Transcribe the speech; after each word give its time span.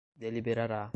deliberará 0.17 0.89